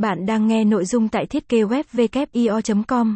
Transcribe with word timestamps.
Bạn 0.00 0.26
đang 0.26 0.46
nghe 0.46 0.64
nội 0.64 0.84
dung 0.84 1.08
tại 1.08 1.26
thiết 1.26 1.48
kế 1.48 1.62
web 1.62 2.84
com 2.86 3.14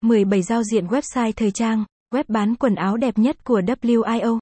17 0.00 0.42
giao 0.42 0.62
diện 0.62 0.86
website 0.86 1.32
thời 1.36 1.50
trang, 1.50 1.84
web 2.14 2.24
bán 2.28 2.54
quần 2.54 2.74
áo 2.74 2.96
đẹp 2.96 3.18
nhất 3.18 3.44
của 3.44 3.60
WIO. 3.60 4.38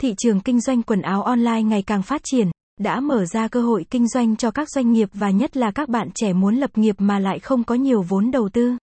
Thị 0.00 0.14
trường 0.18 0.40
kinh 0.40 0.60
doanh 0.60 0.82
quần 0.82 1.02
áo 1.02 1.22
online 1.22 1.62
ngày 1.62 1.82
càng 1.82 2.02
phát 2.02 2.20
triển, 2.24 2.50
đã 2.80 3.00
mở 3.00 3.24
ra 3.26 3.48
cơ 3.48 3.60
hội 3.60 3.86
kinh 3.90 4.08
doanh 4.08 4.36
cho 4.36 4.50
các 4.50 4.70
doanh 4.70 4.92
nghiệp 4.92 5.08
và 5.12 5.30
nhất 5.30 5.56
là 5.56 5.70
các 5.70 5.88
bạn 5.88 6.08
trẻ 6.14 6.32
muốn 6.32 6.56
lập 6.56 6.70
nghiệp 6.78 6.94
mà 6.98 7.18
lại 7.18 7.38
không 7.38 7.64
có 7.64 7.74
nhiều 7.74 8.02
vốn 8.02 8.30
đầu 8.30 8.48
tư. 8.48 8.76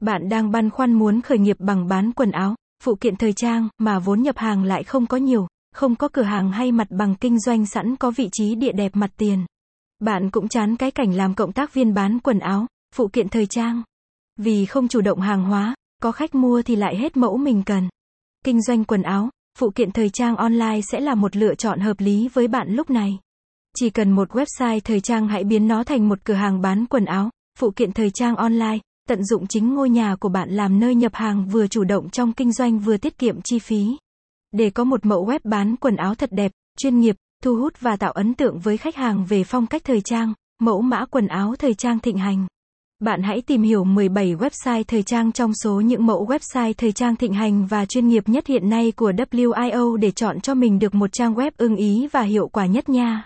Bạn 0.00 0.28
đang 0.28 0.50
băn 0.50 0.70
khoăn 0.70 0.92
muốn 0.92 1.20
khởi 1.20 1.38
nghiệp 1.38 1.56
bằng 1.60 1.88
bán 1.88 2.12
quần 2.12 2.30
áo, 2.30 2.54
phụ 2.82 2.94
kiện 2.94 3.16
thời 3.16 3.32
trang 3.32 3.68
mà 3.78 3.98
vốn 3.98 4.22
nhập 4.22 4.38
hàng 4.38 4.64
lại 4.64 4.84
không 4.84 5.06
có 5.06 5.16
nhiều, 5.16 5.46
không 5.74 5.96
có 5.96 6.08
cửa 6.08 6.22
hàng 6.22 6.52
hay 6.52 6.72
mặt 6.72 6.86
bằng 6.90 7.14
kinh 7.14 7.40
doanh 7.40 7.66
sẵn 7.66 7.96
có 7.96 8.10
vị 8.10 8.28
trí 8.32 8.54
địa 8.54 8.72
đẹp 8.72 8.96
mặt 8.96 9.10
tiền. 9.16 9.44
Bạn 9.98 10.30
cũng 10.30 10.48
chán 10.48 10.76
cái 10.76 10.90
cảnh 10.90 11.14
làm 11.14 11.34
cộng 11.34 11.52
tác 11.52 11.74
viên 11.74 11.94
bán 11.94 12.18
quần 12.18 12.38
áo, 12.38 12.66
phụ 12.94 13.08
kiện 13.08 13.28
thời 13.28 13.46
trang. 13.46 13.82
Vì 14.36 14.66
không 14.66 14.88
chủ 14.88 15.00
động 15.00 15.20
hàng 15.20 15.44
hóa, 15.44 15.74
có 16.02 16.12
khách 16.12 16.34
mua 16.34 16.62
thì 16.62 16.76
lại 16.76 16.96
hết 16.96 17.16
mẫu 17.16 17.36
mình 17.36 17.62
cần. 17.66 17.88
Kinh 18.44 18.62
doanh 18.62 18.84
quần 18.84 19.02
áo, 19.02 19.30
phụ 19.58 19.70
kiện 19.70 19.90
thời 19.90 20.10
trang 20.10 20.36
online 20.36 20.80
sẽ 20.80 21.00
là 21.00 21.14
một 21.14 21.36
lựa 21.36 21.54
chọn 21.54 21.80
hợp 21.80 22.00
lý 22.00 22.28
với 22.28 22.48
bạn 22.48 22.68
lúc 22.70 22.90
này. 22.90 23.18
Chỉ 23.76 23.90
cần 23.90 24.10
một 24.10 24.30
website 24.30 24.80
thời 24.80 25.00
trang 25.00 25.28
hãy 25.28 25.44
biến 25.44 25.68
nó 25.68 25.84
thành 25.84 26.08
một 26.08 26.24
cửa 26.24 26.34
hàng 26.34 26.60
bán 26.60 26.86
quần 26.86 27.04
áo, 27.04 27.30
phụ 27.58 27.70
kiện 27.70 27.92
thời 27.92 28.10
trang 28.10 28.36
online, 28.36 28.78
tận 29.08 29.24
dụng 29.24 29.46
chính 29.46 29.74
ngôi 29.74 29.90
nhà 29.90 30.16
của 30.16 30.28
bạn 30.28 30.50
làm 30.50 30.80
nơi 30.80 30.94
nhập 30.94 31.14
hàng 31.14 31.46
vừa 31.46 31.66
chủ 31.66 31.84
động 31.84 32.10
trong 32.10 32.32
kinh 32.32 32.52
doanh 32.52 32.78
vừa 32.78 32.96
tiết 32.96 33.18
kiệm 33.18 33.40
chi 33.44 33.58
phí. 33.58 33.96
Để 34.52 34.70
có 34.70 34.84
một 34.84 35.06
mẫu 35.06 35.26
web 35.26 35.40
bán 35.44 35.76
quần 35.76 35.96
áo 35.96 36.14
thật 36.14 36.30
đẹp, 36.32 36.52
chuyên 36.78 37.00
nghiệp, 37.00 37.16
thu 37.46 37.56
hút 37.56 37.80
và 37.80 37.96
tạo 37.96 38.12
ấn 38.12 38.34
tượng 38.34 38.58
với 38.58 38.76
khách 38.76 38.96
hàng 38.96 39.24
về 39.24 39.44
phong 39.44 39.66
cách 39.66 39.84
thời 39.84 40.00
trang, 40.00 40.32
mẫu 40.62 40.80
mã 40.82 41.04
quần 41.10 41.26
áo 41.26 41.54
thời 41.58 41.74
trang 41.74 41.98
thịnh 41.98 42.18
hành. 42.18 42.46
Bạn 42.98 43.22
hãy 43.22 43.42
tìm 43.46 43.62
hiểu 43.62 43.84
17 43.84 44.34
website 44.34 44.84
thời 44.88 45.02
trang 45.02 45.32
trong 45.32 45.54
số 45.54 45.80
những 45.80 46.06
mẫu 46.06 46.26
website 46.26 46.72
thời 46.76 46.92
trang 46.92 47.16
thịnh 47.16 47.32
hành 47.32 47.66
và 47.66 47.86
chuyên 47.86 48.08
nghiệp 48.08 48.28
nhất 48.28 48.46
hiện 48.46 48.70
nay 48.70 48.92
của 48.92 49.12
WIO 49.12 49.96
để 49.96 50.10
chọn 50.10 50.40
cho 50.40 50.54
mình 50.54 50.78
được 50.78 50.94
một 50.94 51.12
trang 51.12 51.34
web 51.34 51.50
ưng 51.56 51.76
ý 51.76 52.08
và 52.12 52.22
hiệu 52.22 52.48
quả 52.48 52.66
nhất 52.66 52.88
nha. 52.88 53.24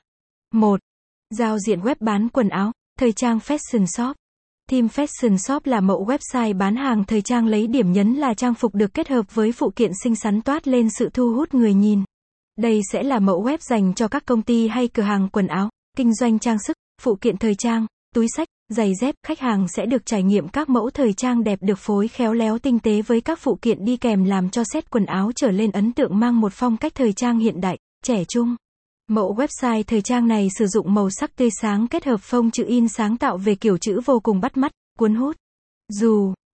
1. 0.55 0.81
Giao 1.31 1.59
diện 1.59 1.81
web 1.81 1.95
bán 2.01 2.29
quần 2.29 2.49
áo, 2.49 2.73
thời 2.99 3.12
trang 3.12 3.39
Fashion 3.39 3.87
Shop. 3.87 4.17
Team 4.71 4.87
Fashion 4.87 5.37
Shop 5.37 5.67
là 5.67 5.81
mẫu 5.81 6.07
website 6.07 6.59
bán 6.59 6.77
hàng 6.77 7.05
thời 7.05 7.23
trang 7.23 7.47
lấy 7.47 7.67
điểm 7.67 7.93
nhấn 7.93 8.15
là 8.15 8.34
trang 8.34 8.55
phục 8.55 8.75
được 8.75 8.95
kết 8.95 9.09
hợp 9.09 9.34
với 9.34 9.53
phụ 9.53 9.73
kiện 9.77 9.91
xinh 10.05 10.17
xắn 10.17 10.43
toát 10.43 10.69
lên 10.69 10.89
sự 10.99 11.09
thu 11.15 11.34
hút 11.34 11.55
người 11.55 11.75
nhìn. 11.75 12.03
Đây 12.59 12.81
sẽ 12.93 13.03
là 13.03 13.19
mẫu 13.19 13.45
web 13.45 13.59
dành 13.61 13.95
cho 13.95 14.09
các 14.09 14.25
công 14.27 14.43
ty 14.43 14.69
hay 14.69 14.89
cửa 14.89 15.03
hàng 15.03 15.29
quần 15.29 15.47
áo, 15.47 15.70
kinh 15.97 16.15
doanh 16.15 16.39
trang 16.39 16.59
sức, 16.67 16.77
phụ 17.03 17.17
kiện 17.20 17.37
thời 17.37 17.55
trang, 17.55 17.87
túi 18.15 18.27
sách, 18.37 18.48
giày 18.69 18.93
dép. 19.01 19.15
Khách 19.27 19.41
hàng 19.41 19.67
sẽ 19.69 19.87
được 19.87 20.06
trải 20.06 20.23
nghiệm 20.23 20.48
các 20.48 20.69
mẫu 20.69 20.91
thời 20.91 21.12
trang 21.12 21.45
đẹp 21.45 21.59
được 21.62 21.78
phối 21.78 22.09
khéo 22.09 22.33
léo 22.33 22.59
tinh 22.59 22.78
tế 22.78 23.03
với 23.03 23.21
các 23.21 23.39
phụ 23.39 23.59
kiện 23.62 23.84
đi 23.84 23.97
kèm 23.97 24.25
làm 24.25 24.51
cho 24.51 24.62
set 24.73 24.91
quần 24.91 25.06
áo 25.06 25.31
trở 25.37 25.51
lên 25.51 25.71
ấn 25.71 25.93
tượng 25.93 26.19
mang 26.19 26.41
một 26.41 26.53
phong 26.53 26.77
cách 26.77 26.95
thời 26.95 27.12
trang 27.12 27.39
hiện 27.39 27.61
đại, 27.61 27.78
trẻ 28.05 28.25
trung. 28.28 28.56
Mẫu 29.09 29.34
website 29.34 29.83
thời 29.83 30.03
trang 30.03 30.28
này 30.28 30.48
sử 30.59 30.67
dụng 30.67 30.95
màu 30.95 31.11
sắc 31.11 31.37
tươi 31.37 31.48
sáng 31.61 31.87
kết 31.87 32.05
hợp 32.05 32.21
phông 32.21 32.51
chữ 32.51 32.65
in 32.69 32.89
sáng 32.89 33.17
tạo 33.17 33.39
về 33.39 33.55
kiểu 33.55 33.78
chữ 33.78 34.01
vô 34.05 34.21
cùng 34.21 34.41
bắt 34.41 34.56
mắt, 34.56 34.73
cuốn 34.98 35.15
hút. 35.15 35.37
Dù 35.89 36.34